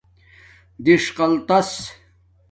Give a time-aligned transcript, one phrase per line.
[0.83, 1.73] دݽقاتس